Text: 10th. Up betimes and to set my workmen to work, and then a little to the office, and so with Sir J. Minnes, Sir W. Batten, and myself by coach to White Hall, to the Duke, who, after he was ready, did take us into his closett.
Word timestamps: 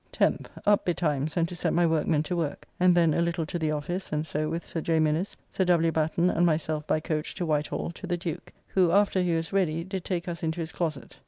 10th. 0.13 0.47
Up 0.65 0.83
betimes 0.83 1.37
and 1.37 1.47
to 1.47 1.55
set 1.55 1.73
my 1.75 1.85
workmen 1.85 2.23
to 2.23 2.35
work, 2.35 2.65
and 2.79 2.97
then 2.97 3.13
a 3.13 3.21
little 3.21 3.45
to 3.45 3.59
the 3.59 3.69
office, 3.69 4.11
and 4.11 4.25
so 4.25 4.49
with 4.49 4.65
Sir 4.65 4.81
J. 4.81 4.99
Minnes, 4.99 5.37
Sir 5.51 5.63
W. 5.65 5.91
Batten, 5.91 6.27
and 6.27 6.43
myself 6.43 6.87
by 6.87 6.99
coach 6.99 7.35
to 7.35 7.45
White 7.45 7.67
Hall, 7.67 7.91
to 7.91 8.07
the 8.07 8.17
Duke, 8.17 8.51
who, 8.69 8.89
after 8.91 9.21
he 9.21 9.35
was 9.35 9.53
ready, 9.53 9.83
did 9.83 10.03
take 10.03 10.27
us 10.27 10.41
into 10.41 10.59
his 10.59 10.71
closett. 10.73 11.17